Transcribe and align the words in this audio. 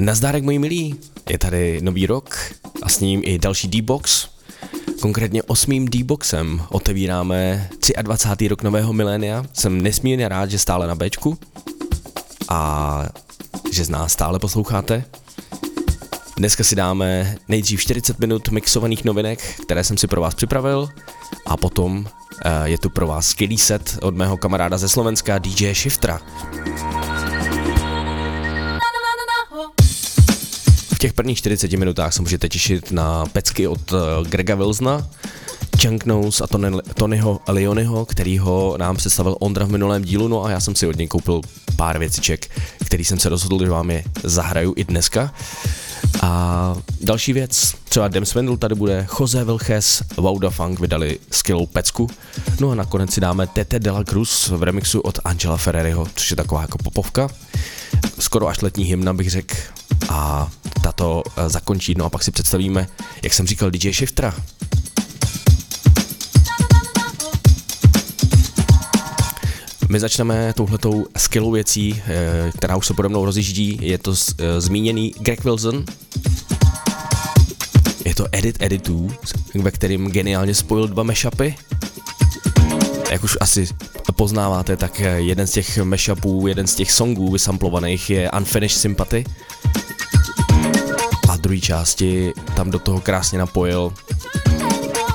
Nazdárek 0.00 0.44
moji 0.44 0.58
milí, 0.58 0.94
je 1.30 1.38
tady 1.38 1.80
nový 1.80 2.06
rok 2.06 2.36
a 2.82 2.88
s 2.88 3.00
ním 3.00 3.22
i 3.24 3.38
další 3.38 3.68
D-Box. 3.68 4.28
Konkrétně 5.00 5.42
osmým 5.42 5.88
D-Boxem 5.88 6.62
otevíráme 6.68 7.68
23. 8.02 8.48
rok 8.48 8.62
nového 8.62 8.92
milénia. 8.92 9.44
Jsem 9.52 9.80
nesmírně 9.80 10.28
rád, 10.28 10.50
že 10.50 10.58
stále 10.58 10.86
na 10.86 10.94
Bčku 10.94 11.38
a 12.48 13.02
že 13.72 13.84
z 13.84 13.88
nás 13.88 14.12
stále 14.12 14.38
posloucháte. 14.38 15.04
Dneska 16.36 16.64
si 16.64 16.76
dáme 16.76 17.36
nejdřív 17.48 17.80
40 17.80 18.18
minut 18.18 18.48
mixovaných 18.48 19.04
novinek, 19.04 19.40
které 19.62 19.84
jsem 19.84 19.96
si 19.96 20.06
pro 20.06 20.20
vás 20.20 20.34
připravil 20.34 20.88
a 21.46 21.56
potom 21.56 22.06
eh, 22.44 22.68
je 22.68 22.78
tu 22.78 22.90
pro 22.90 23.06
vás 23.06 23.26
skvělý 23.26 23.58
set 23.58 23.98
od 24.02 24.16
mého 24.16 24.36
kamaráda 24.36 24.78
ze 24.78 24.88
Slovenska 24.88 25.38
DJ 25.38 25.74
Shiftra. 25.74 26.20
Těch 31.00 31.12
prvních 31.12 31.38
40 31.38 31.72
minutách 31.72 32.12
se 32.12 32.22
můžete 32.22 32.48
těšit 32.48 32.92
na 32.92 33.26
pecky 33.26 33.66
od 33.66 33.92
eh, 33.92 33.96
Grega 34.28 34.54
Wilsona, 34.54 35.08
Chunk 35.82 36.04
Nose 36.04 36.44
a 36.44 36.46
Tony, 36.46 36.70
Tonyho 36.94 37.40
Leonyho, 37.48 38.06
kterýho 38.06 38.76
nám 38.78 38.96
představil 38.96 39.36
Ondra 39.40 39.64
v 39.64 39.70
minulém 39.70 40.04
dílu, 40.04 40.28
no 40.28 40.44
a 40.44 40.50
já 40.50 40.60
jsem 40.60 40.74
si 40.74 40.86
od 40.86 40.96
něj 40.96 41.06
koupil 41.08 41.40
pár 41.76 41.98
věciček, 41.98 42.50
který 42.86 43.04
jsem 43.04 43.18
se 43.18 43.28
rozhodl, 43.28 43.64
že 43.64 43.70
vám 43.70 43.90
je 43.90 44.04
zahraju 44.22 44.74
i 44.76 44.84
dneska. 44.84 45.34
A 46.22 46.74
další 47.00 47.32
věc, 47.32 47.74
třeba 47.88 48.08
Dem 48.08 48.24
Swindle 48.24 48.56
tady 48.56 48.74
bude, 48.74 49.06
Jose 49.20 49.44
Vilches, 49.44 50.02
Wauda 50.16 50.50
Funk 50.50 50.80
vydali 50.80 51.18
skvělou 51.30 51.66
pecku, 51.66 52.10
no 52.60 52.70
a 52.70 52.74
nakonec 52.74 53.12
si 53.12 53.20
dáme 53.20 53.46
Tete 53.46 53.78
de 53.78 53.90
la 53.90 54.04
Cruz 54.04 54.48
v 54.48 54.62
remixu 54.62 55.00
od 55.00 55.18
Angela 55.24 55.56
Ferreriho, 55.56 56.06
což 56.14 56.30
je 56.30 56.36
taková 56.36 56.62
jako 56.62 56.78
popovka, 56.78 57.28
skoro 58.18 58.48
až 58.48 58.60
letní 58.60 58.84
hymna 58.84 59.12
bych 59.14 59.30
řekl, 59.30 59.54
a 60.08 60.48
tato 60.82 61.22
eh, 61.36 61.48
zakončí, 61.48 61.94
no 61.98 62.04
a 62.04 62.10
pak 62.10 62.22
si 62.22 62.30
představíme, 62.30 62.88
jak 63.22 63.34
jsem 63.34 63.46
říkal, 63.46 63.70
DJ 63.70 63.92
Shiftera. 63.92 64.34
My 69.90 70.00
začneme 70.00 70.52
touhletou 70.52 71.06
skillou 71.16 71.50
věcí, 71.50 72.02
eh, 72.06 72.52
která 72.58 72.76
už 72.76 72.86
se 72.86 72.94
pode 72.94 73.08
mnou 73.08 73.24
rozjíždí. 73.24 73.78
Je 73.82 73.98
to 73.98 74.14
eh, 74.38 74.60
zmíněný 74.60 75.14
Greg 75.18 75.44
Wilson. 75.44 75.84
Je 78.04 78.14
to 78.14 78.26
Edit 78.32 78.62
Editů, 78.62 79.10
ve 79.54 79.70
kterým 79.70 80.10
geniálně 80.10 80.54
spojil 80.54 80.88
dva 80.88 81.02
mashupy. 81.02 81.54
Jak 83.10 83.24
už 83.24 83.36
asi 83.40 83.68
poznáváte, 84.16 84.76
tak 84.76 85.00
jeden 85.16 85.46
z 85.46 85.50
těch 85.50 85.78
mashupů, 85.78 86.46
jeden 86.46 86.66
z 86.66 86.74
těch 86.74 86.92
songů 86.92 87.32
vysamplovaných 87.32 88.10
je 88.10 88.30
Unfinished 88.30 88.80
Sympathy 88.80 89.24
druhé 91.40 91.60
části 91.60 92.32
tam 92.56 92.70
do 92.70 92.78
toho 92.78 93.00
krásně 93.00 93.38
napojil 93.38 93.92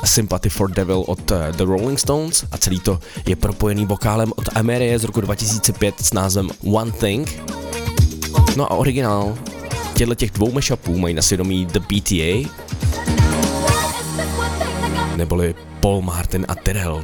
Sympathy 0.05 0.49
for 0.49 0.71
Devil 0.71 1.03
od 1.07 1.31
eh, 1.31 1.51
The 1.51 1.63
Rolling 1.63 1.99
Stones 1.99 2.45
a 2.51 2.57
celý 2.57 2.79
to 2.79 2.99
je 3.25 3.35
propojený 3.35 3.85
vokálem 3.85 4.33
od 4.35 4.49
Amerie 4.55 4.99
z 4.99 5.03
roku 5.03 5.21
2005 5.21 5.95
s 6.01 6.13
názvem 6.13 6.49
One 6.73 6.91
Thing. 6.91 7.43
No 8.57 8.71
a 8.71 8.75
originál 8.75 9.37
těchto 9.95 10.15
těch 10.15 10.31
dvou 10.31 10.51
mashupů 10.51 10.97
mají 10.97 11.13
na 11.13 11.21
svědomí 11.21 11.65
The 11.65 11.79
PTA, 11.79 12.49
neboli 15.15 15.55
Paul 15.79 16.01
Martin 16.01 16.45
a 16.47 16.55
Tyrell. 16.55 17.03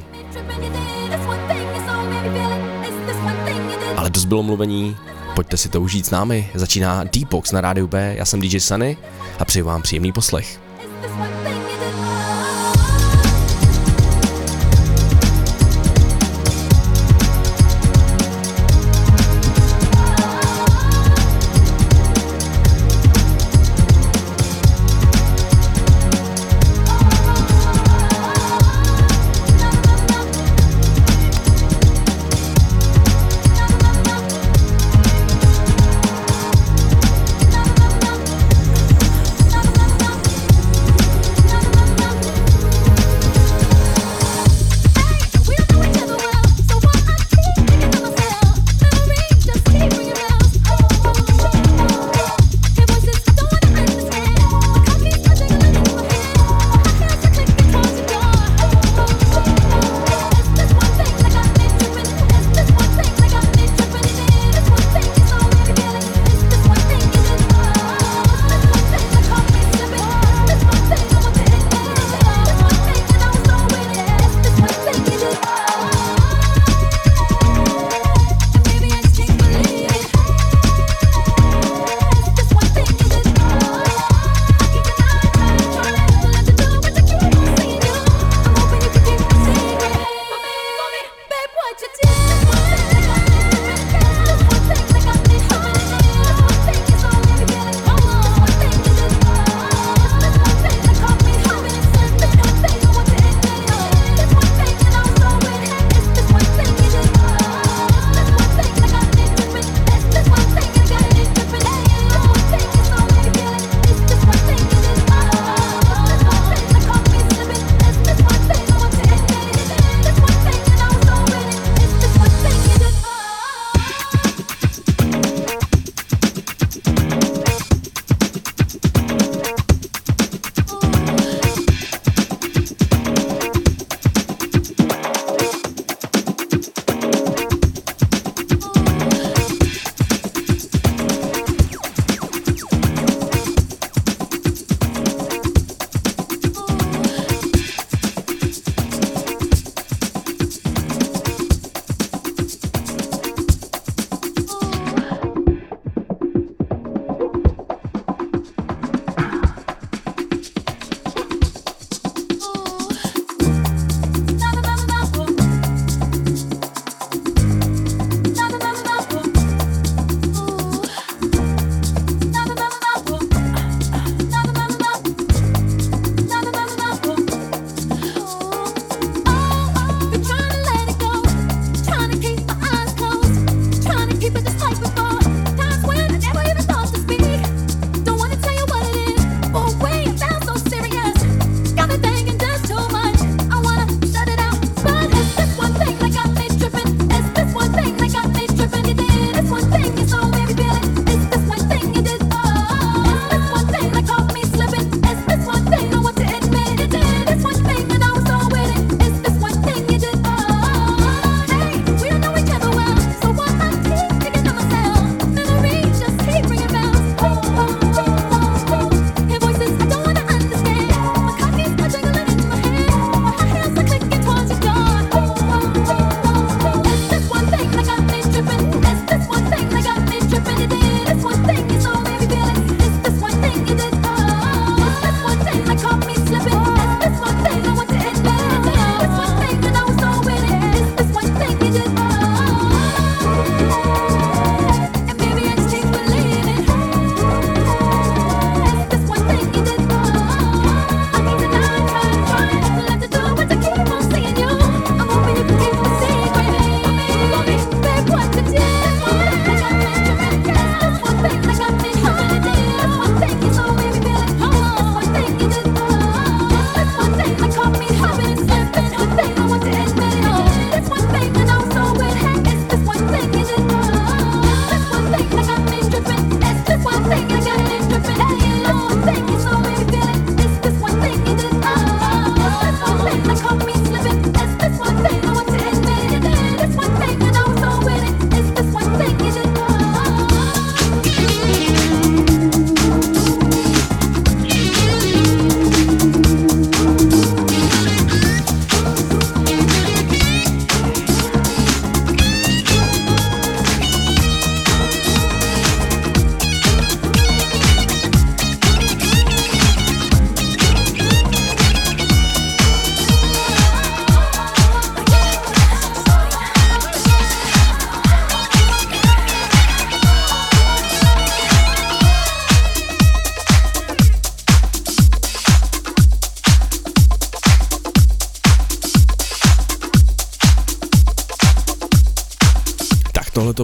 Ale 3.98 4.10
dost 4.10 4.26
bylo 4.26 4.44
mluvení, 4.44 4.98
pojďte 5.36 5.58
si 5.58 5.70
to 5.70 5.82
užít 5.82 6.06
s 6.06 6.12
námi. 6.12 6.50
Začíná 6.54 7.04
Deepox 7.04 7.52
na 7.52 7.62
rádiu 7.62 7.88
B, 7.88 8.16
já 8.18 8.26
jsem 8.26 8.42
DJ 8.42 8.60
Sunny 8.60 8.98
a 9.40 9.46
přeji 9.46 9.64
vám 9.64 9.82
příjemný 9.82 10.12
poslech. 10.12 10.60
to 11.02 11.61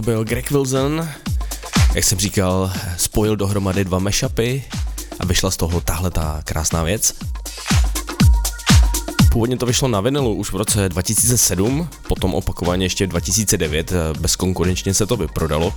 byl 0.08 0.24
Greg 0.24 0.50
Wilson, 0.50 1.08
jak 1.94 2.04
jsem 2.04 2.18
říkal, 2.18 2.72
spojil 2.96 3.36
dohromady 3.36 3.84
dva 3.84 3.98
mashupy 3.98 4.64
a 5.20 5.26
vyšla 5.26 5.50
z 5.50 5.56
toho 5.56 5.80
tahle 5.80 6.10
ta 6.10 6.42
krásná 6.44 6.82
věc. 6.82 7.14
Původně 9.32 9.56
to 9.56 9.66
vyšlo 9.66 9.88
na 9.88 10.00
vinilu 10.00 10.34
už 10.34 10.52
v 10.52 10.56
roce 10.56 10.88
2007, 10.88 11.88
potom 12.08 12.34
opakovaně 12.34 12.84
ještě 12.84 13.06
2009, 13.06 13.92
bezkonkurenčně 14.18 14.94
se 14.94 15.06
to 15.06 15.16
vyprodalo. 15.16 15.74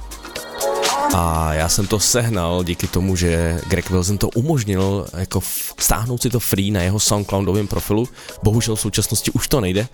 A 1.14 1.54
já 1.54 1.70
jsem 1.70 1.88
to 1.88 2.00
sehnal 2.00 2.64
díky 2.64 2.88
tomu, 2.88 3.16
že 3.16 3.62
Greg 3.68 3.90
Wilson 3.90 4.18
to 4.18 4.30
umožnil 4.30 5.08
jako 5.18 5.42
stáhnout 5.80 6.22
si 6.22 6.30
to 6.30 6.40
free 6.40 6.72
na 6.72 6.82
jeho 6.82 7.00
Soundcloudovém 7.00 7.68
profilu. 7.68 8.08
Bohužel 8.44 8.76
v 8.76 8.82
současnosti 8.82 9.32
už 9.32 9.48
to 9.48 9.62
nejde, 9.62 9.88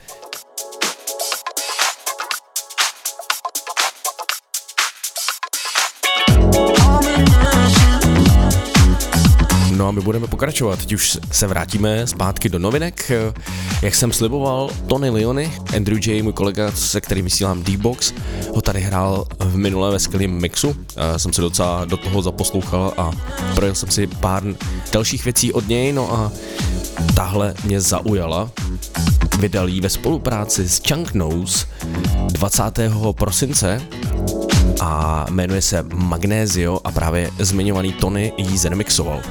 A 9.87 9.91
my 9.91 10.01
budeme 10.01 10.27
pokračovat. 10.27 10.79
Teď 10.79 10.93
už 10.93 11.17
se 11.31 11.47
vrátíme 11.47 12.07
zpátky 12.07 12.49
do 12.49 12.59
novinek. 12.59 13.11
Jak 13.81 13.95
jsem 13.95 14.11
sliboval, 14.11 14.69
Tony 14.87 15.09
Leony, 15.09 15.51
Andrew 15.75 16.07
J, 16.07 16.23
můj 16.23 16.33
kolega, 16.33 16.71
se 16.71 17.01
kterým 17.01 17.25
vysílám 17.25 17.63
D-Box, 17.63 18.13
ho 18.55 18.61
tady 18.61 18.81
hrál 18.81 19.25
v 19.39 19.57
minulé 19.57 19.91
ve 19.91 19.99
skvělém 19.99 20.31
mixu. 20.31 20.75
Já 21.11 21.19
jsem 21.19 21.33
se 21.33 21.41
docela 21.41 21.85
do 21.85 21.97
toho 21.97 22.21
zaposlouchal 22.21 22.93
a 22.97 23.11
projel 23.55 23.75
jsem 23.75 23.91
si 23.91 24.07
pár 24.07 24.43
dalších 24.91 25.23
věcí 25.23 25.53
od 25.53 25.67
něj, 25.67 25.93
no 25.93 26.13
a 26.13 26.31
tahle 27.15 27.53
mě 27.63 27.81
zaujala. 27.81 28.49
Vydal 29.39 29.67
jí 29.67 29.81
ve 29.81 29.89
spolupráci 29.89 30.69
s 30.69 30.81
Chunk 30.87 31.13
Nose 31.13 31.67
20. 32.31 32.63
prosince 33.11 33.81
a 34.81 35.25
jmenuje 35.29 35.61
se 35.61 35.85
Magnézio 35.93 36.79
a 36.83 36.91
právě 36.91 37.29
zmiňovaný 37.39 37.93
Tony 37.93 38.33
jí 38.37 38.57
zremixoval. 38.57 39.21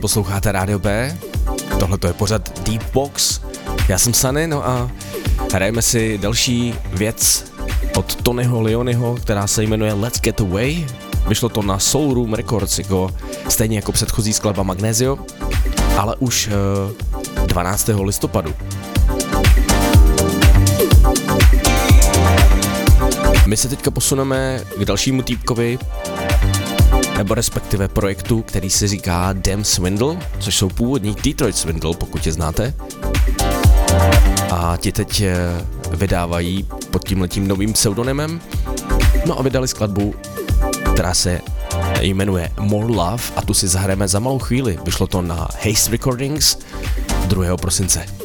Stále 0.00 0.08
posloucháte 0.08 0.52
Rádio 0.52 0.78
B, 0.78 1.16
tohle 1.78 1.98
to 1.98 2.06
je 2.06 2.12
pořad 2.12 2.60
Deep 2.60 2.92
Box, 2.92 3.40
já 3.88 3.98
jsem 3.98 4.14
Sany, 4.14 4.46
no 4.46 4.66
a 4.66 4.90
hrajeme 5.52 5.82
si 5.82 6.18
další 6.18 6.74
věc 6.92 7.44
od 7.96 8.22
Tonyho 8.22 8.60
Leonyho, 8.60 9.14
která 9.14 9.46
se 9.46 9.62
jmenuje 9.62 9.92
Let's 9.92 10.20
Get 10.20 10.40
Away. 10.40 10.86
Vyšlo 11.28 11.48
to 11.48 11.62
na 11.62 11.78
Soul 11.78 12.14
Room 12.14 12.34
Records, 12.34 12.78
jako, 12.78 13.10
stejně 13.48 13.76
jako 13.76 13.92
předchozí 13.92 14.32
skladba 14.32 14.62
Magnesio, 14.62 15.18
ale 15.96 16.16
už 16.16 16.50
12. 17.46 17.88
Eh, 17.88 18.02
listopadu. 18.02 18.54
My 23.46 23.56
se 23.56 23.68
teďka 23.68 23.90
posuneme 23.90 24.60
k 24.78 24.84
dalšímu 24.84 25.22
týpkovi, 25.22 25.78
nebo 27.20 27.34
respektive 27.34 27.88
projektu, 27.88 28.42
který 28.42 28.70
se 28.70 28.88
říká 28.88 29.32
Damn 29.32 29.64
Swindle, 29.64 30.16
což 30.38 30.56
jsou 30.56 30.68
původní 30.68 31.16
Detroit 31.24 31.56
Swindle, 31.56 31.94
pokud 31.94 32.26
je 32.26 32.32
znáte. 32.32 32.74
A 34.50 34.76
ti 34.76 34.92
teď 34.92 35.20
eh, 35.20 35.36
vydávají 35.90 36.68
pod 36.90 37.08
tím 37.08 37.20
letím 37.20 37.48
novým 37.48 37.72
pseudonymem. 37.72 38.40
No 39.26 39.38
a 39.38 39.42
vydali 39.42 39.68
skladbu, 39.68 40.14
která 40.92 41.14
se 41.14 41.40
jmenuje 42.00 42.50
More 42.60 42.86
Love 42.86 43.22
a 43.36 43.42
tu 43.42 43.54
si 43.54 43.68
zahrajeme 43.68 44.08
za 44.08 44.18
malou 44.18 44.38
chvíli. 44.38 44.78
Vyšlo 44.84 45.06
to 45.06 45.22
na 45.22 45.48
Haste 45.64 45.90
Recordings 45.90 46.58
2. 47.26 47.56
prosince. 47.56 48.19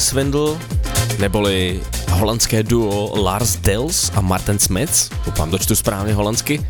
Swindle, 0.00 0.58
neboli 1.18 1.80
holandské 2.10 2.62
duo 2.62 3.22
Lars 3.22 3.56
Dels 3.56 4.10
a 4.14 4.20
Martin 4.20 4.58
Smith, 4.58 5.12
doufám, 5.26 5.50
dočtu 5.50 5.76
správně 5.76 6.14
holandsky. 6.14 6.66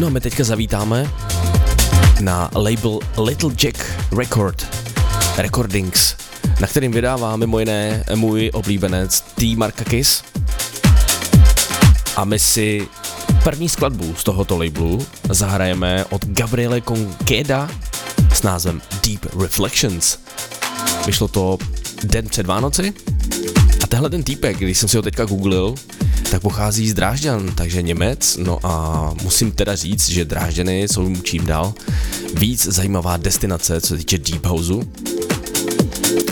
No 0.00 0.06
a 0.06 0.10
my 0.10 0.20
teďka 0.20 0.44
zavítáme 0.44 1.10
na 2.20 2.50
label 2.54 2.98
Little 3.24 3.50
Jack 3.62 3.76
Record 4.18 4.66
Recordings, 5.36 6.16
na 6.60 6.66
kterým 6.66 6.92
vydává 6.92 7.36
mimo 7.36 7.58
jiné 7.58 8.04
můj 8.14 8.50
oblíbenec 8.54 9.20
T. 9.20 9.56
Markakis. 9.56 10.22
A 12.16 12.24
my 12.24 12.38
si 12.38 12.88
první 13.44 13.68
skladbu 13.68 14.14
z 14.18 14.24
tohoto 14.24 14.58
labelu 14.58 15.06
zahrajeme 15.30 16.04
od 16.04 16.24
Gabriele 16.24 16.80
Conqueda 16.80 17.68
s 18.34 18.42
názvem 18.42 18.82
Deep 19.06 19.26
Reflections. 19.40 20.18
Vyšlo 21.06 21.28
to 21.28 21.58
den 22.04 22.28
před 22.28 22.46
Vánoci 22.46 22.92
a 23.82 23.86
tehle 23.86 24.10
ten 24.10 24.22
týpek, 24.22 24.58
když 24.58 24.78
jsem 24.78 24.88
si 24.88 24.96
ho 24.96 25.02
teďka 25.02 25.24
googlil, 25.24 25.74
tak 26.30 26.42
pochází 26.42 26.88
z 26.88 26.94
Drážďan, 26.94 27.52
takže 27.54 27.82
Němec, 27.82 28.36
no 28.36 28.58
a 28.62 29.14
musím 29.22 29.52
teda 29.52 29.76
říct, 29.76 30.08
že 30.08 30.24
Drážďany 30.24 30.82
jsou 30.82 31.16
čím 31.16 31.46
dál 31.46 31.74
víc 32.34 32.66
zajímavá 32.66 33.16
destinace, 33.16 33.80
co 33.80 33.86
se 33.86 33.96
týče 33.96 34.18
Deep 34.18 34.46
Houseu. 34.46 34.82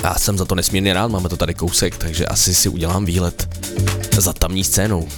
Já 0.04 0.14
jsem 0.14 0.38
za 0.38 0.44
to 0.44 0.54
nesmírně 0.54 0.94
rád, 0.94 1.08
máme 1.08 1.28
to 1.28 1.36
tady 1.36 1.54
kousek, 1.54 1.96
takže 1.96 2.26
asi 2.26 2.54
si 2.54 2.68
udělám 2.68 3.04
výlet 3.04 3.48
za 4.18 4.32
tamní 4.32 4.64
scénou. 4.64 5.08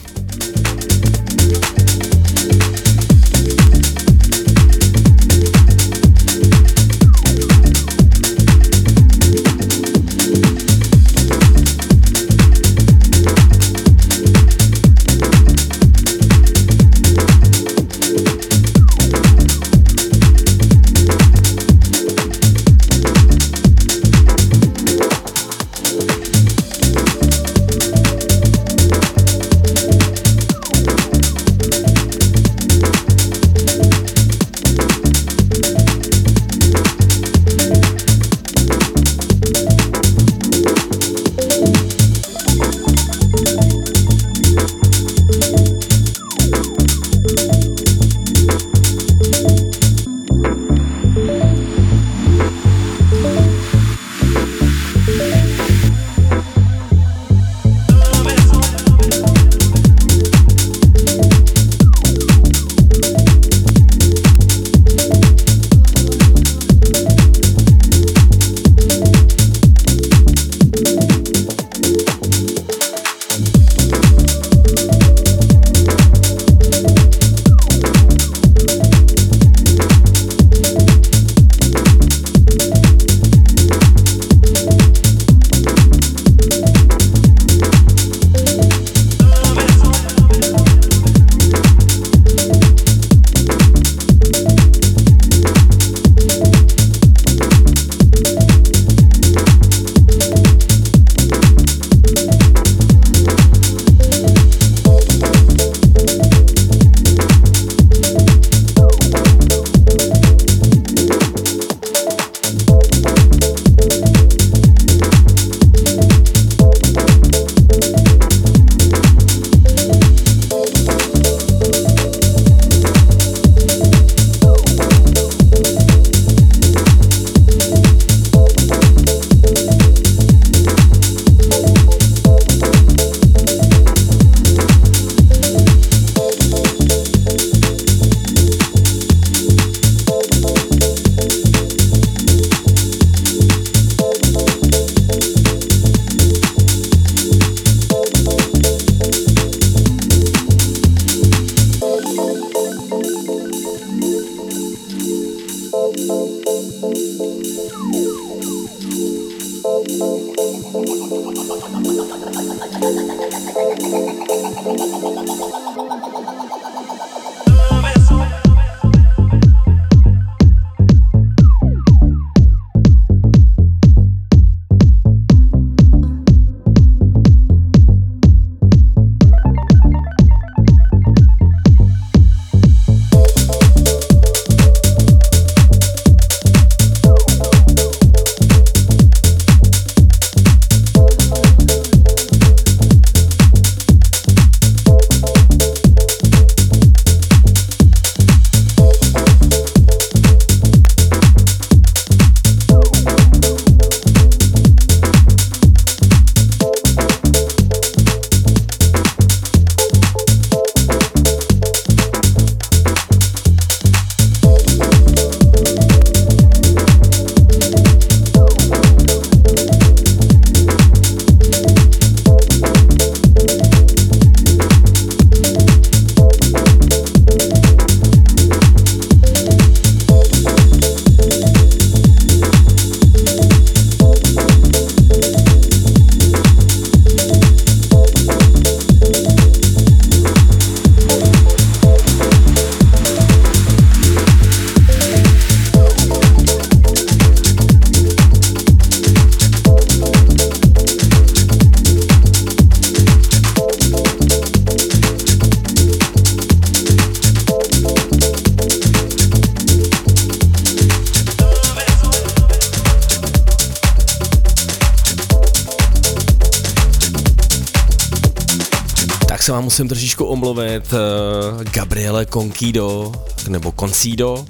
Musím 269.73 269.89
trošičku 269.89 270.25
omluvit. 270.25 270.93
Uh, 270.93 271.63
Gabriele 271.63 272.27
Conquido, 272.27 273.13
nebo 273.49 273.73
Concido, 273.81 274.45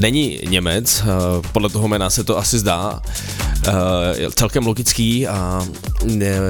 není 0.00 0.40
Němec, 0.48 1.02
uh, 1.02 1.08
podle 1.52 1.68
toho 1.68 1.88
jména 1.88 2.10
se 2.10 2.24
to 2.24 2.38
asi 2.38 2.58
zdá. 2.58 3.02
Uh, 3.68 3.72
celkem 4.34 4.66
logický 4.66 5.28
a 5.28 5.66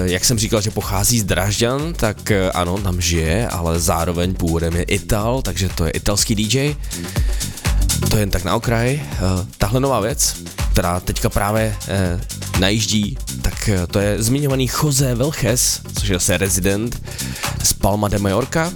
jak 0.05 0.25
jsem 0.25 0.38
říkal, 0.38 0.61
že 0.61 0.70
pochází 0.70 1.20
z 1.20 1.25
Dražďan, 1.25 1.92
tak 1.94 2.16
uh, 2.31 2.51
ano, 2.55 2.79
tam 2.79 3.01
žije, 3.01 3.49
ale 3.49 3.81
zároveň 3.81 4.35
původem 4.35 4.77
je 4.77 4.83
Ital, 4.83 5.42
takže 5.42 5.68
to 5.68 5.85
je 5.85 5.90
italský 5.90 6.35
DJ. 6.35 6.75
To 8.11 8.16
je 8.16 8.23
jen 8.23 8.31
tak 8.31 8.44
na 8.44 8.57
okraj. 8.57 9.01
Uh, 9.23 9.46
tahle 9.59 9.81
nová 9.81 10.01
věc, 10.01 10.35
která 10.73 11.01
teďka 11.01 11.29
právě 11.29 11.77
najíždí, 12.61 13.18
tak 13.42 13.70
to 13.90 13.99
je 13.99 14.23
zmiňovaný 14.23 14.70
Jose 14.83 15.14
Velches, 15.14 15.81
což 15.99 16.09
je 16.09 16.14
zase 16.14 16.38
rezident 16.38 17.03
Palma 17.81 18.09
de 18.09 18.19
Mallorca. 18.19 18.73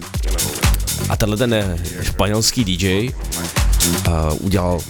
A 1.08 1.16
tenhle 1.16 1.36
ten 1.36 1.78
španělský 2.02 2.64
DJ 2.64 3.08
uh, 3.08 4.12
udělal 4.40 4.80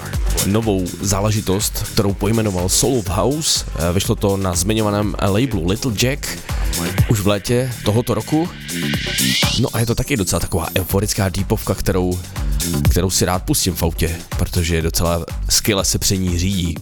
novou 0.46 0.86
záležitost, 1.00 1.84
kterou 1.92 2.14
pojmenoval 2.14 2.68
Soul 2.68 2.98
of 2.98 3.08
House. 3.08 3.64
Uh, 3.64 3.94
vyšlo 3.94 4.14
to 4.14 4.36
na 4.36 4.54
zmiňovaném 4.54 5.14
labelu 5.20 5.66
Little 5.66 5.92
Jack 5.92 6.38
už 7.08 7.20
v 7.20 7.28
létě 7.28 7.72
tohoto 7.84 8.14
roku. 8.14 8.48
No 9.60 9.68
a 9.72 9.80
je 9.80 9.86
to 9.86 9.94
taky 9.94 10.16
docela 10.16 10.40
taková 10.40 10.68
euforická 10.78 11.28
deepovka, 11.28 11.74
kterou, 11.74 12.18
kterou 12.90 13.10
si 13.10 13.24
rád 13.24 13.42
pustím 13.42 13.74
v 13.74 13.82
autě, 13.82 14.16
protože 14.38 14.76
je 14.76 14.82
docela 14.82 15.26
skvěle 15.50 15.84
se 15.84 15.98
pření 15.98 16.38
řídí. 16.38 16.76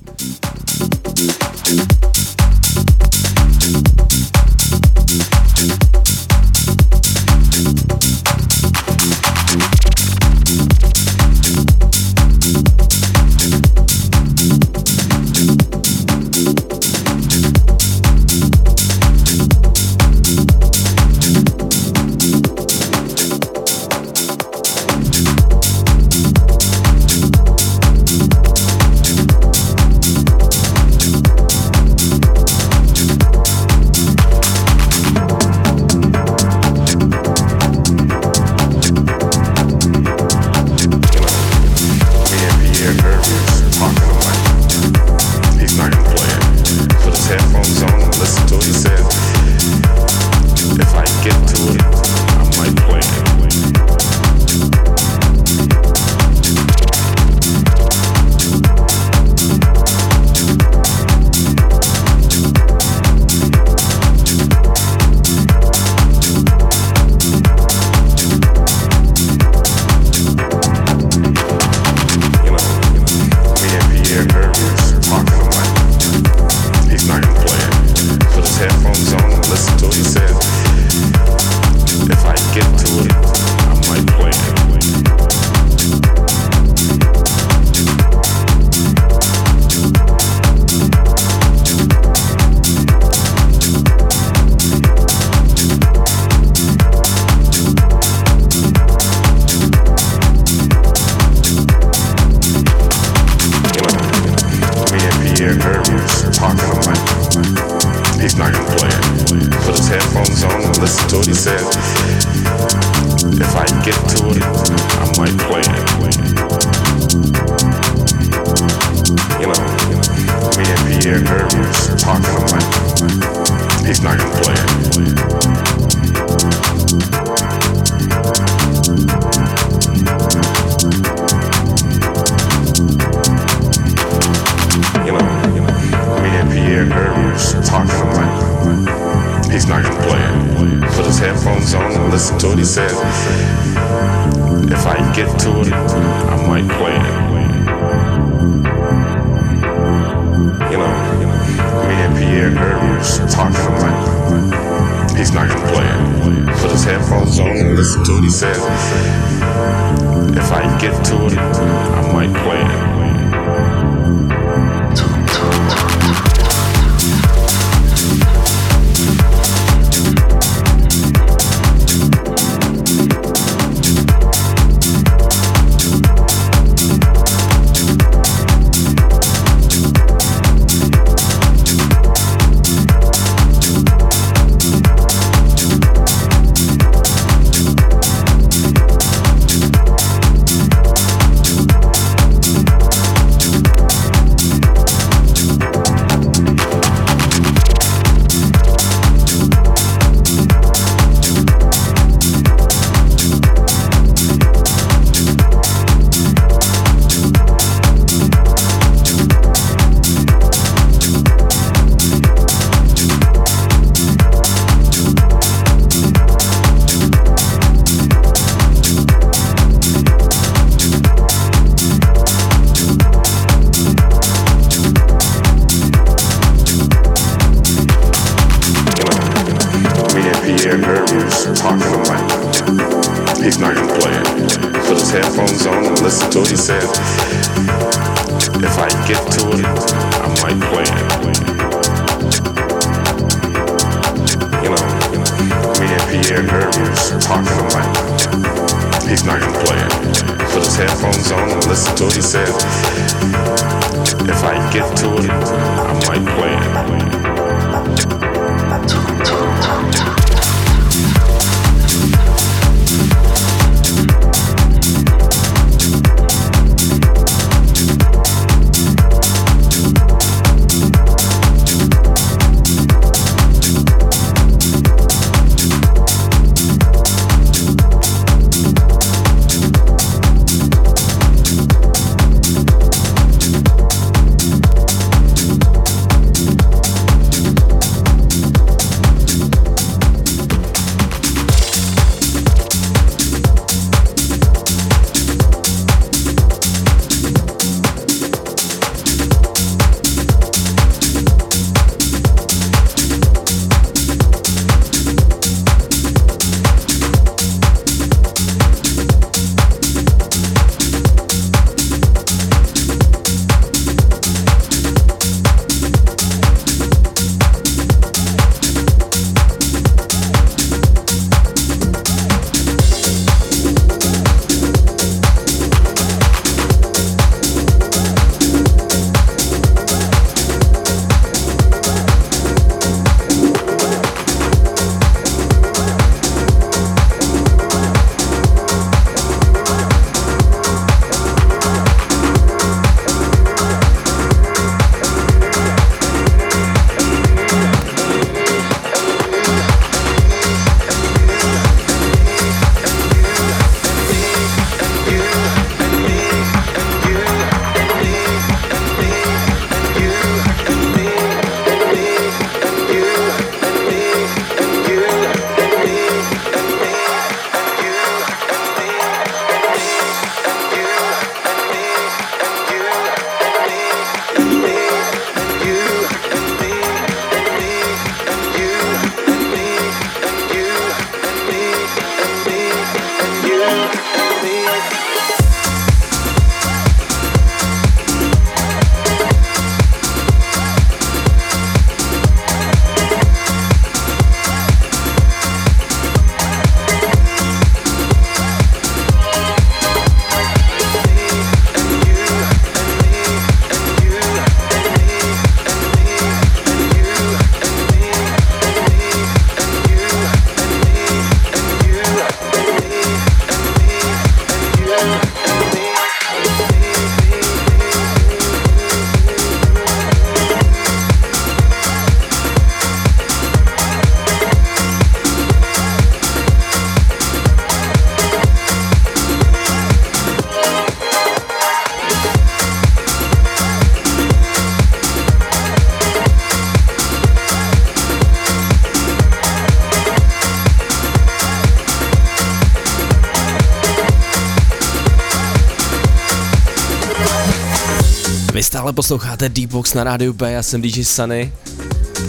Stále 448.92 448.96
posloucháte 448.96 449.48
Deepbox 449.48 449.94
na 449.94 450.04
rádiu 450.04 450.32
B, 450.32 450.52
já 450.52 450.62
jsem 450.62 450.82
DJ 450.82 451.04
Sunny. 451.04 451.52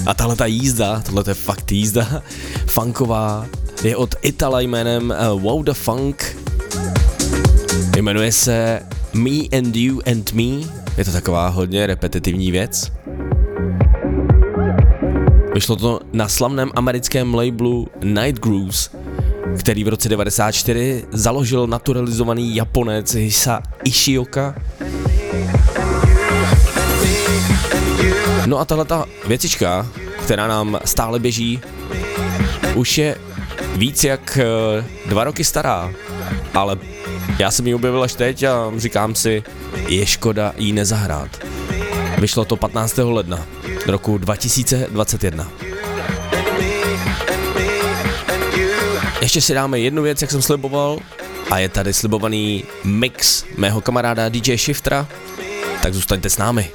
A 0.05 0.13
tahle 0.13 0.35
ta 0.35 0.45
jízda, 0.45 1.01
tohle 1.05 1.23
je 1.27 1.33
fakt 1.33 1.71
jízda, 1.71 2.21
funková, 2.67 3.45
je 3.83 3.95
od 3.95 4.15
Itala 4.21 4.61
jménem 4.61 5.13
uh, 5.33 5.41
Wow 5.41 5.63
the 5.63 5.73
Funk. 5.73 6.37
Jmenuje 7.97 8.31
se 8.31 8.81
Me 9.13 9.57
and 9.57 9.75
You 9.75 10.01
and 10.11 10.33
Me. 10.33 10.67
Je 10.97 11.05
to 11.05 11.11
taková 11.11 11.47
hodně 11.47 11.87
repetitivní 11.87 12.51
věc. 12.51 12.91
Vyšlo 15.53 15.75
to 15.75 15.99
na 16.13 16.27
slavném 16.27 16.71
americkém 16.75 17.35
labelu 17.35 17.87
Night 18.03 18.41
Grooves, 18.41 18.89
který 19.59 19.83
v 19.83 19.87
roce 19.87 20.09
94 20.09 21.05
založil 21.11 21.67
naturalizovaný 21.67 22.55
Japonec 22.55 23.13
Hisa 23.13 23.61
Ishioka 23.83 24.55
No 28.53 28.59
a 28.59 28.65
tahle 28.65 28.85
ta 28.85 29.05
věcička, 29.27 29.87
která 30.23 30.47
nám 30.47 30.79
stále 30.85 31.19
běží, 31.19 31.61
už 32.75 32.97
je 32.97 33.15
víc 33.75 34.03
jak 34.03 34.37
eh, 34.37 34.85
dva 35.05 35.23
roky 35.23 35.43
stará, 35.43 35.93
ale 36.53 36.77
já 37.39 37.51
jsem 37.51 37.67
ji 37.67 37.75
objevil 37.75 38.03
až 38.03 38.13
teď 38.13 38.43
a 38.43 38.71
říkám 38.77 39.15
si, 39.15 39.43
je 39.87 40.05
škoda 40.05 40.53
jí 40.57 40.73
nezahrát. 40.73 41.29
Vyšlo 42.17 42.45
to 42.45 42.55
15. 42.55 42.97
ledna 42.97 43.45
roku 43.87 44.17
2021. 44.17 45.51
Ještě 49.21 49.41
si 49.41 49.53
dáme 49.53 49.79
jednu 49.79 50.03
věc, 50.03 50.21
jak 50.21 50.31
jsem 50.31 50.41
sliboval, 50.41 50.99
a 51.51 51.59
je 51.59 51.69
tady 51.69 51.93
slibovaný 51.93 52.63
mix 52.83 53.45
mého 53.57 53.81
kamaráda 53.81 54.29
DJ 54.29 54.57
Shiftra, 54.57 55.07
tak 55.81 55.93
zůstaňte 55.93 56.29
s 56.29 56.37
námi. 56.37 56.71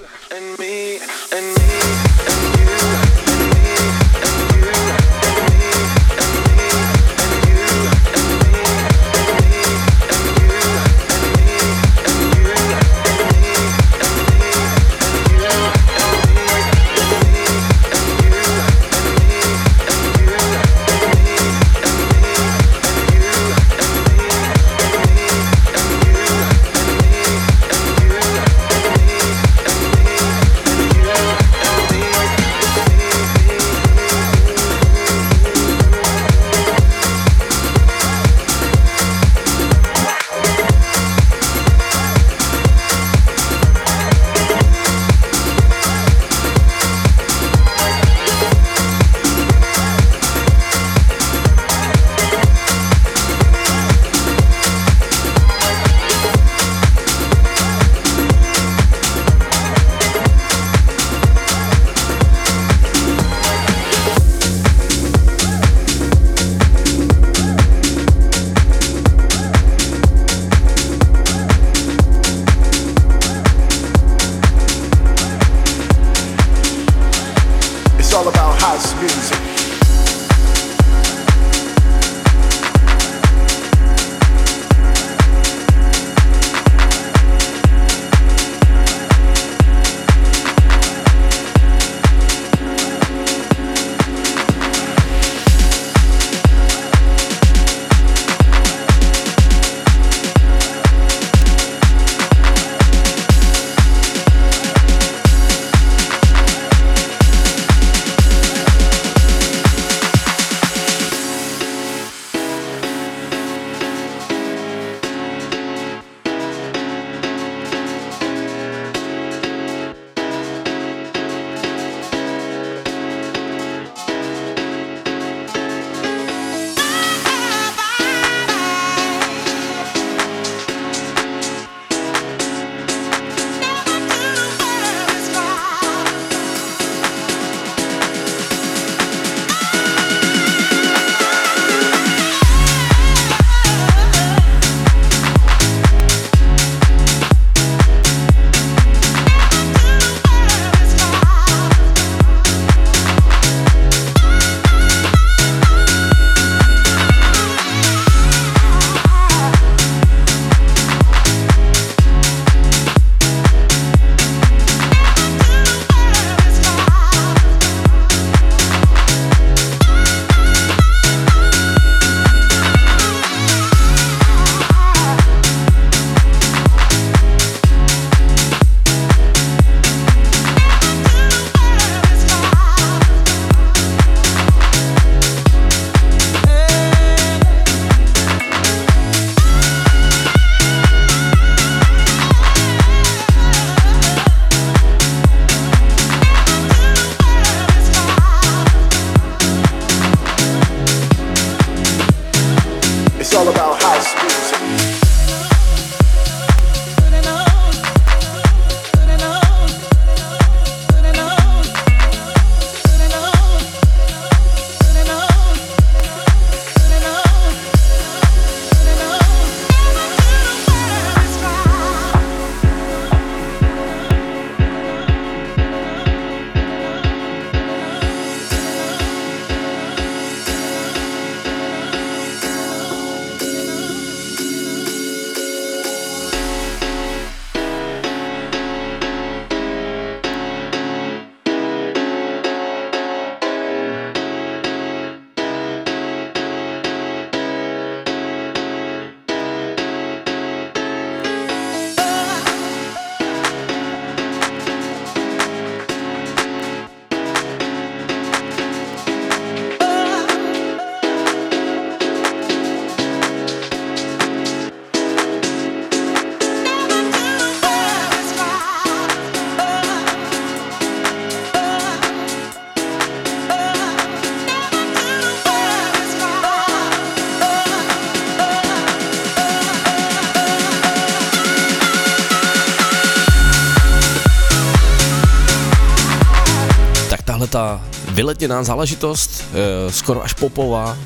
Vyletněná 288.19 288.63
záležitost, 288.63 289.45
eh, 289.53 289.93
skoro 289.93 290.25
až 290.25 290.33
popová, 290.33 290.99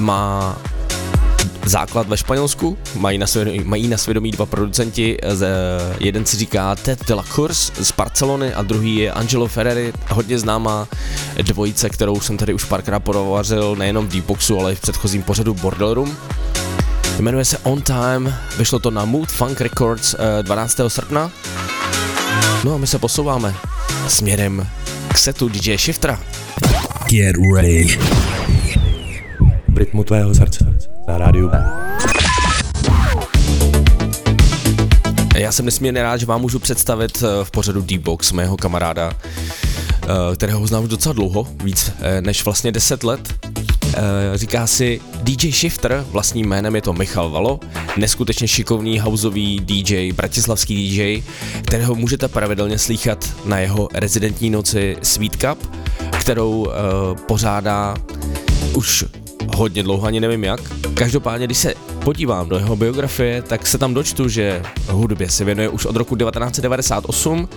má 0.00 0.56
základ 1.64 2.08
ve 2.08 2.16
Španělsku, 2.16 2.78
mají 2.94 3.18
na 3.18 3.26
svědomí, 3.26 3.60
mají 3.64 3.88
na 3.88 3.96
svědomí 3.96 4.30
dva 4.30 4.46
producenti, 4.46 5.18
z, 5.28 5.48
jeden 6.00 6.26
si 6.26 6.36
říká 6.36 6.74
Ted 6.76 7.06
de 7.06 7.14
la 7.14 7.24
Course 7.34 7.72
z 7.84 7.92
Barcelony 7.92 8.54
a 8.54 8.62
druhý 8.62 8.96
je 8.96 9.12
Angelo 9.12 9.46
Ferreri, 9.46 9.92
hodně 10.10 10.38
známá 10.38 10.88
dvojice, 11.42 11.90
kterou 11.90 12.20
jsem 12.20 12.36
tady 12.36 12.54
už 12.54 12.64
párkrát 12.64 13.00
provařil 13.00 13.76
nejenom 13.76 14.06
v 14.06 14.12
Deepboxu, 14.12 14.60
ale 14.60 14.72
i 14.72 14.74
v 14.74 14.80
předchozím 14.80 15.22
pořadu 15.22 15.54
Bordel 15.54 15.94
Room. 15.94 16.16
Jmenuje 17.18 17.44
se 17.44 17.58
On 17.58 17.82
Time, 17.82 18.34
vyšlo 18.58 18.78
to 18.78 18.90
na 18.90 19.04
Mood 19.04 19.28
Funk 19.28 19.60
Records 19.60 20.14
12. 20.42 20.80
Eh, 20.80 20.90
srpna. 20.90 21.30
No 22.64 22.74
a 22.74 22.78
my 22.78 22.86
se 22.86 22.98
posouváme 22.98 23.54
směrem 24.08 24.66
setu 25.26 25.48
DJ 25.48 25.76
Shiftera. 25.78 26.20
Get 27.10 27.36
ready. 27.54 27.98
V 29.68 29.78
rytmu 29.78 30.04
tvého 30.04 30.34
srdce 30.34 30.78
na 31.08 31.18
rádiu 31.18 31.48
B. 31.48 31.64
Já 35.36 35.52
jsem 35.52 35.64
nesmírně 35.64 36.02
rád, 36.02 36.16
že 36.16 36.26
vám 36.26 36.40
můžu 36.40 36.58
představit 36.58 37.22
eh, 37.22 37.44
v 37.44 37.50
pořadu 37.50 37.82
D-Box 37.82 38.32
mého 38.32 38.56
kamaráda, 38.56 39.12
eh, 39.12 40.36
kterého 40.36 40.66
znám 40.66 40.84
už 40.84 40.90
docela 40.90 41.12
dlouho, 41.12 41.48
víc 41.64 41.92
eh, 42.00 42.20
než 42.20 42.44
vlastně 42.44 42.72
10 42.72 43.04
let. 43.04 43.34
Říká 44.34 44.66
si 44.66 45.00
DJ 45.26 45.52
Shifter, 45.52 46.06
vlastním 46.10 46.48
jménem 46.48 46.74
je 46.74 46.82
to 46.82 46.92
Michal 46.92 47.30
Valo, 47.30 47.60
neskutečně 47.96 48.48
šikovný 48.48 48.98
houseový 48.98 49.60
DJ, 49.60 50.12
bratislavský 50.12 50.90
DJ, 50.90 51.22
kterého 51.62 51.94
můžete 51.94 52.28
pravidelně 52.28 52.78
slýchat 52.78 53.24
na 53.44 53.58
jeho 53.58 53.88
rezidentní 53.94 54.50
noci 54.50 54.96
Sweet 55.02 55.36
Cup, 55.36 55.76
kterou 56.20 56.66
pořádá 57.26 57.96
už 58.74 59.04
hodně 59.56 59.82
dlouho, 59.82 60.06
ani 60.06 60.20
nevím 60.20 60.44
jak. 60.44 60.60
Každopádně, 60.94 61.46
když 61.46 61.58
se 61.58 61.74
podívám 62.04 62.48
do 62.48 62.56
jeho 62.56 62.76
biografie, 62.76 63.42
tak 63.42 63.66
se 63.66 63.78
tam 63.78 63.94
dočtu, 63.94 64.28
že 64.28 64.62
hudbě 64.88 65.30
se 65.30 65.44
věnuje 65.44 65.68
už 65.68 65.84
od 65.86 65.96
roku 65.96 66.16
1998. 66.16 67.48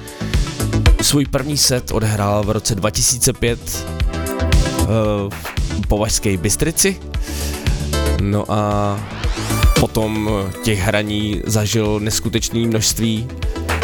Svůj 1.02 1.26
první 1.26 1.58
set 1.58 1.92
odehrál 1.92 2.44
v 2.44 2.50
roce 2.50 2.76
2005 2.76 3.60
v 4.88 5.59
Považské 5.88 6.38
Bystrici. 6.38 7.00
No 8.22 8.46
a 8.52 9.00
potom 9.80 10.30
těch 10.64 10.80
hraní 10.80 11.42
zažil 11.46 12.00
neskutečné 12.00 12.60
množství 12.60 13.28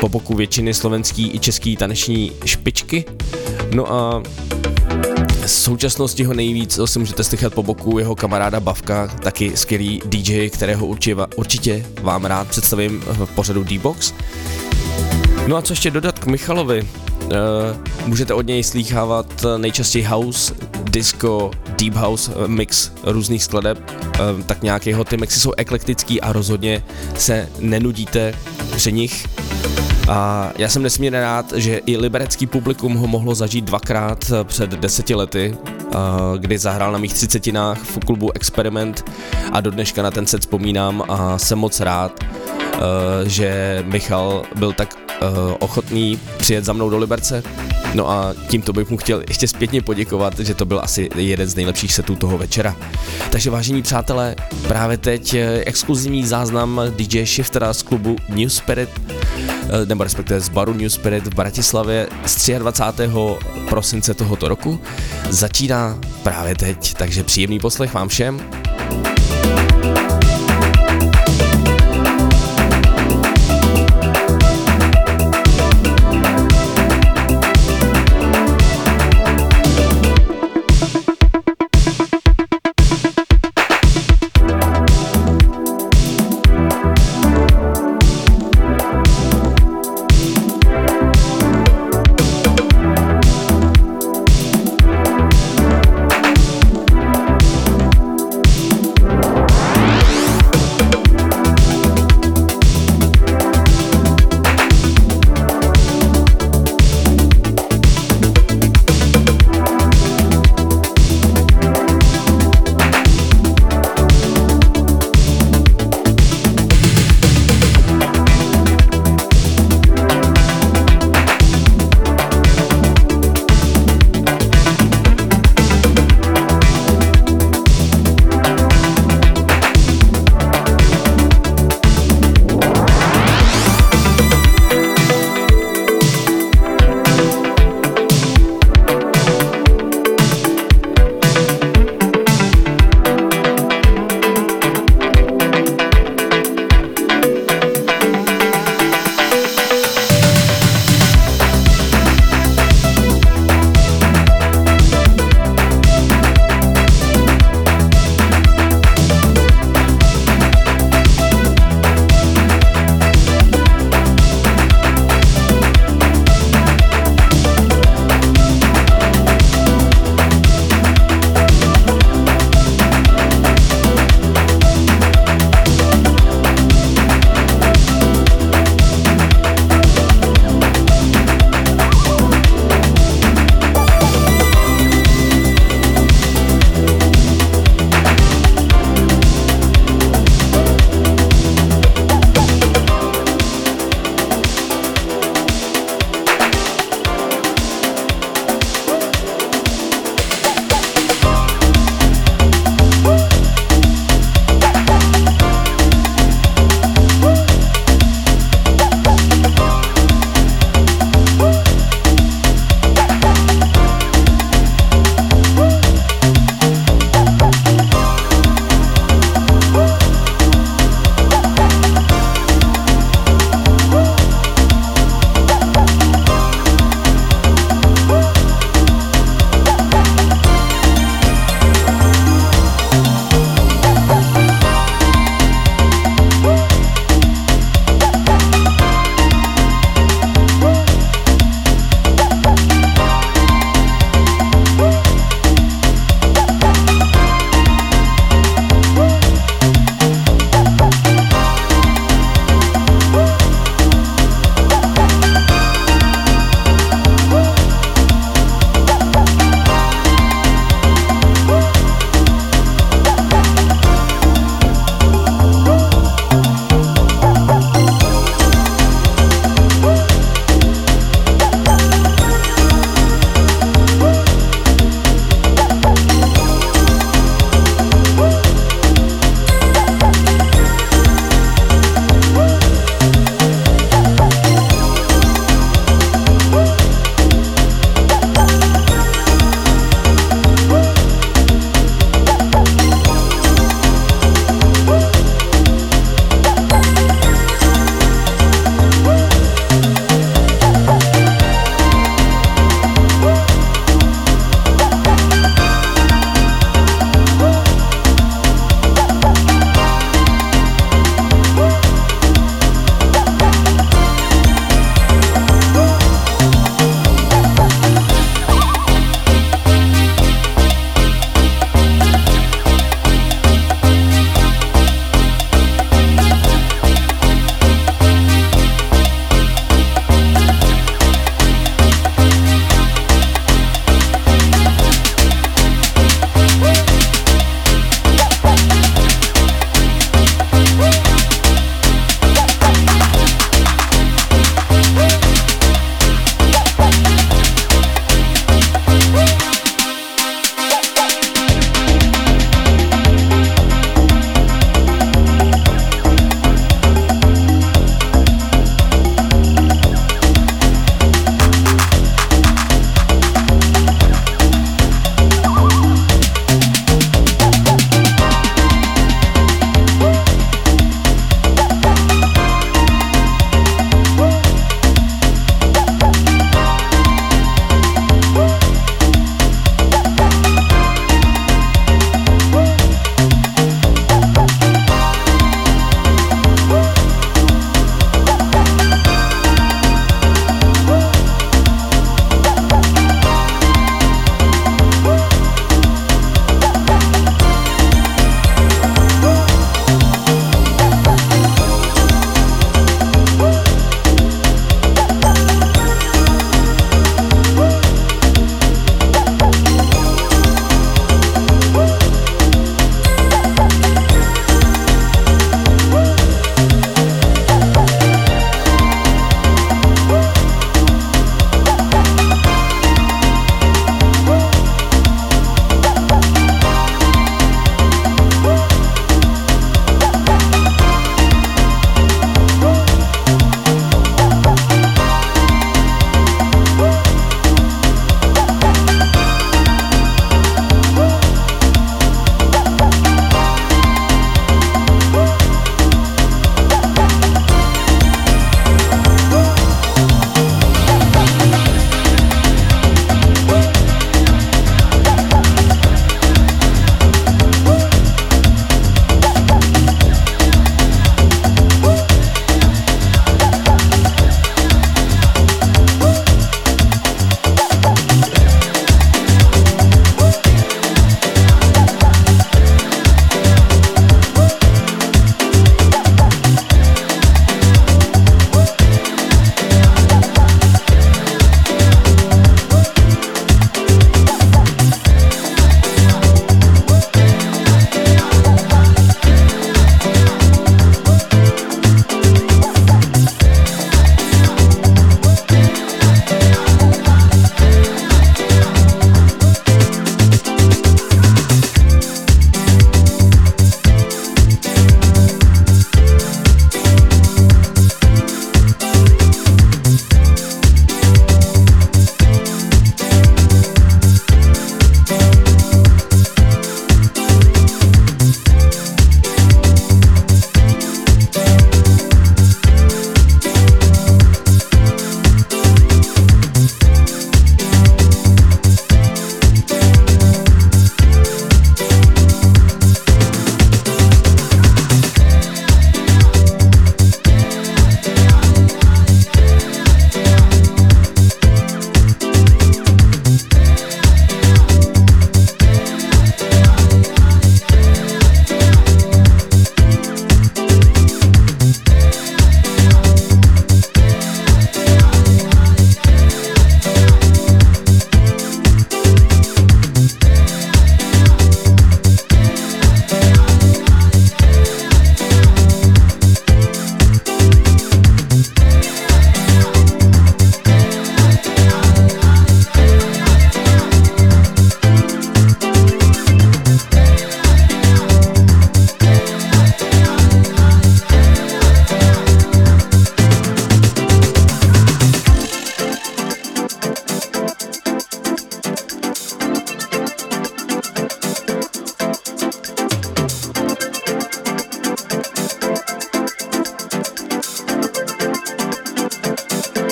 po 0.00 0.08
boku 0.08 0.34
většiny 0.34 0.74
slovenský 0.74 1.34
i 1.34 1.38
český 1.38 1.76
taneční 1.76 2.32
špičky. 2.44 3.04
No 3.74 3.92
a 3.92 4.22
z 5.46 5.62
současnosti 5.62 6.24
ho 6.24 6.34
nejvíc 6.34 6.80
si 6.84 6.98
můžete 6.98 7.24
slychat 7.24 7.54
po 7.54 7.62
boku 7.62 7.98
jeho 7.98 8.16
kamaráda 8.16 8.60
Bavka, 8.60 9.08
taky 9.08 9.56
skvělý 9.56 10.02
DJ, 10.04 10.50
kterého 10.50 10.86
určitě, 10.86 11.16
určitě 11.36 11.86
vám 12.02 12.24
rád 12.24 12.48
představím 12.48 13.00
v 13.00 13.26
pořadu 13.34 13.64
D-Box. 13.64 14.14
No 15.46 15.56
a 15.56 15.62
co 15.62 15.72
ještě 15.72 15.90
dodat 15.90 16.18
k 16.18 16.26
Michalovi? 16.26 16.88
Uh, 17.30 18.06
můžete 18.06 18.34
od 18.34 18.46
něj 18.46 18.62
slýchávat 18.62 19.44
nejčastěji 19.56 20.04
house, 20.04 20.54
disco, 20.90 21.50
deep 21.78 21.94
house 21.94 22.32
eh, 22.34 22.48
mix 22.48 22.90
různých 23.04 23.44
skladeb, 23.44 23.90
tak 24.46 24.62
nějak 24.62 24.86
jeho 24.86 25.04
ty 25.04 25.16
mixy 25.16 25.40
jsou 25.40 25.52
eklektický 25.56 26.20
a 26.20 26.32
rozhodně 26.32 26.82
se 27.14 27.48
nenudíte 27.58 28.34
při 28.76 28.92
nich. 28.92 29.26
A 30.08 30.50
já 30.58 30.68
jsem 30.68 30.82
nesmírně 30.82 31.20
rád, 31.20 31.52
že 31.52 31.80
i 31.86 31.96
liberecký 31.96 32.46
publikum 32.46 32.94
ho 32.94 33.06
mohlo 33.06 33.34
zažít 33.34 33.64
dvakrát 33.64 34.32
před 34.44 34.70
deseti 34.70 35.14
lety, 35.14 35.56
kdy 36.38 36.58
zahrál 36.58 36.92
na 36.92 36.98
mých 36.98 37.14
třicetinách 37.14 37.78
v 37.78 37.98
klubu 38.06 38.32
Experiment 38.32 39.10
a 39.52 39.60
do 39.60 39.70
dneška 39.70 40.02
na 40.02 40.10
ten 40.10 40.26
set 40.26 40.40
vzpomínám 40.40 41.04
a 41.08 41.38
jsem 41.38 41.58
moc 41.58 41.80
rád, 41.80 42.24
že 43.24 43.82
Michal 43.86 44.42
byl 44.56 44.72
tak 44.72 44.96
ochotný 45.58 46.18
přijet 46.36 46.64
za 46.64 46.72
mnou 46.72 46.90
do 46.90 46.98
Liberce. 46.98 47.42
No 47.94 48.10
a 48.10 48.34
tímto 48.48 48.72
bych 48.72 48.90
mu 48.90 48.96
chtěl 48.96 49.22
ještě 49.28 49.48
zpětně 49.48 49.82
poděkovat, 49.82 50.38
že 50.38 50.54
to 50.54 50.64
byl 50.64 50.80
asi 50.82 51.08
jeden 51.16 51.48
z 51.48 51.54
nejlepších 51.54 51.94
setů 51.94 52.16
toho 52.16 52.38
večera. 52.38 52.76
Takže 53.30 53.50
vážení 53.50 53.82
přátelé, 53.82 54.36
právě 54.68 54.96
teď 54.96 55.36
exkluzivní 55.64 56.26
záznam 56.26 56.80
DJ 56.96 57.26
Shiftera 57.26 57.74
z 57.74 57.82
klubu 57.82 58.16
New 58.28 58.48
Spirit 58.48 58.90
Eh, 59.72 59.86
nebo 59.86 60.04
respektive 60.04 60.40
z 60.40 60.48
baru 60.48 60.74
New 60.74 60.88
Spirit 60.88 61.26
v 61.26 61.34
Bratislavě 61.34 62.08
z 62.26 62.50
23. 62.58 63.10
prosince 63.68 64.14
tohoto 64.14 64.48
roku. 64.48 64.80
Začíná 65.28 65.98
právě 66.22 66.54
teď, 66.54 66.94
takže 66.94 67.24
příjemný 67.24 67.58
poslech 67.58 67.94
vám 67.94 68.08
všem. 68.08 68.40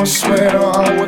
almost 0.00 0.20
swear 0.20 0.99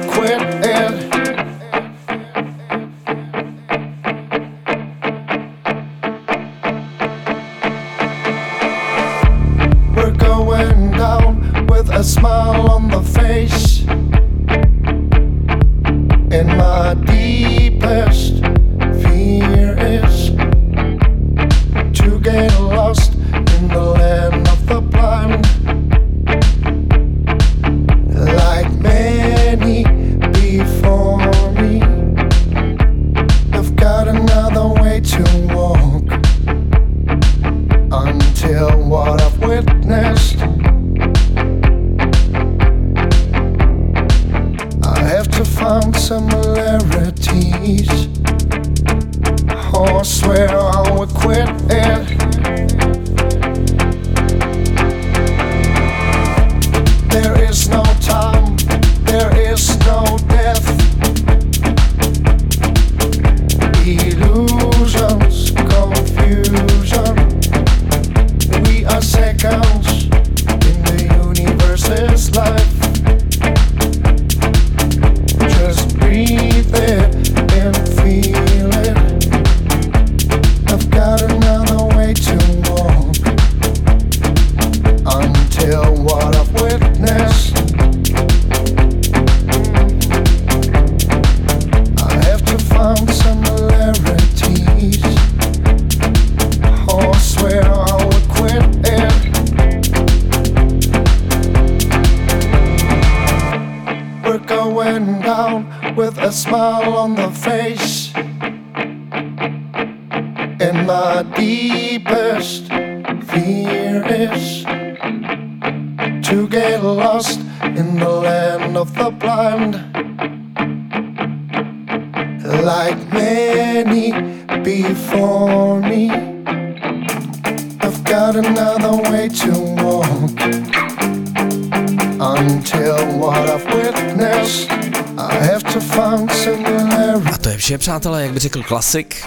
přátelé, 137.83 138.23
jak 138.23 138.33
by 138.33 138.39
řekl 138.39 138.63
klasik. 138.63 139.25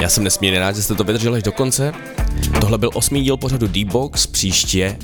Já 0.00 0.08
jsem 0.08 0.24
nesmírně 0.24 0.58
rád, 0.58 0.76
že 0.76 0.82
jste 0.82 0.94
to 0.94 1.04
vydrželi 1.04 1.36
až 1.36 1.42
do 1.42 1.52
konce. 1.52 1.92
Tohle 2.60 2.78
byl 2.78 2.90
osmý 2.94 3.22
díl 3.22 3.36
pořadu 3.36 3.66
D-Box, 3.66 4.26
příště 4.26 4.98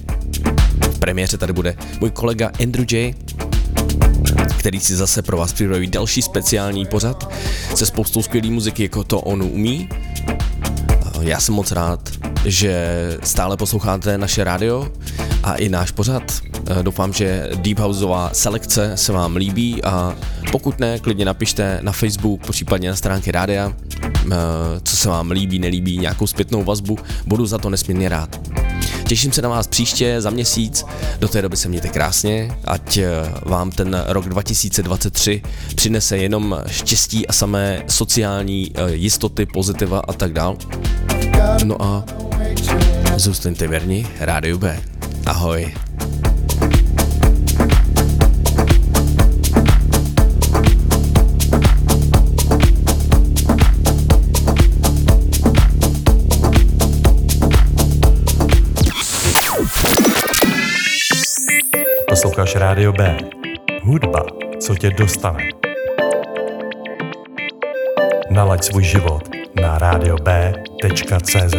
v 0.81 0.99
premiéře 0.99 1.39
tady 1.39 1.53
bude 1.53 1.77
můj 2.01 2.11
kolega 2.11 2.51
Andrew 2.63 2.87
J., 2.93 3.15
který 4.59 4.81
si 4.81 4.97
zase 4.97 5.23
pro 5.23 5.37
vás 5.37 5.53
připraví 5.53 5.87
další 5.87 6.23
speciální 6.23 6.87
pořad 6.87 7.33
se 7.75 7.87
spoustou 7.87 8.23
skvělé 8.23 8.51
muziky, 8.51 8.83
jako 8.83 9.05
to 9.05 9.21
on 9.21 9.43
umí. 9.43 9.89
Já 11.21 11.41
jsem 11.41 11.55
moc 11.55 11.73
rád, 11.73 12.11
že 12.45 12.97
stále 13.23 13.57
posloucháte 13.57 14.19
naše 14.19 14.45
rádio 14.45 14.89
a 15.43 15.55
i 15.55 15.69
náš 15.69 15.91
pořad. 15.91 16.23
Doufám, 16.83 17.13
že 17.13 17.51
Deep 17.55 17.79
Houseová 17.79 18.31
selekce 18.33 18.93
se 18.95 19.13
vám 19.13 19.37
líbí 19.37 19.85
a 19.85 20.15
pokud 20.57 20.79
ne, 20.79 20.99
klidně 20.99 21.25
napište 21.25 21.79
na 21.83 21.93
Facebook, 21.93 22.51
případně 22.51 22.91
na 22.91 22.97
stránky 22.97 23.33
rádia, 23.33 23.73
co 24.83 24.97
se 24.97 25.09
vám 25.09 25.31
líbí, 25.31 25.59
nelíbí, 25.59 25.99
nějakou 25.99 26.27
zpětnou 26.27 26.65
vazbu, 26.65 26.99
budu 27.27 27.47
za 27.47 27.59
to 27.59 27.71
nesmírně 27.71 28.09
rád. 28.09 28.41
Těším 29.09 29.33
se 29.33 29.43
na 29.43 29.49
vás 29.49 29.67
příště 29.67 30.21
za 30.21 30.31
měsíc, 30.31 30.85
do 31.19 31.29
té 31.29 31.43
doby 31.43 31.57
se 31.57 31.69
mějte 31.69 31.89
krásně, 31.89 32.57
ať 32.65 32.99
vám 33.43 33.71
ten 33.71 34.05
rok 34.07 34.29
2023 34.29 35.43
přinese 35.75 36.19
jenom 36.19 36.61
štěstí 36.71 37.27
a 37.27 37.33
samé 37.33 37.83
sociální 37.87 38.73
jistoty, 38.93 39.47
pozitiva 39.47 40.03
a 40.09 40.13
tak 40.13 40.33
dál. 40.33 40.57
No 41.65 41.83
a 41.83 42.05
zůstaňte 43.17 43.67
věrni 43.67 44.07
Rádiu 44.21 44.59
B. 44.59 44.81
Ahoj. 45.27 45.86
Posloucháš 62.27 62.55
Rádio 62.55 62.93
B. 62.93 63.19
Hudba, 63.83 64.27
co 64.61 64.75
tě 64.75 64.91
dostane. 64.91 65.49
Nalaď 68.31 68.65
svůj 68.65 68.85
život 68.85 69.23
na 69.61 69.79
radiob.cz. 69.79 71.55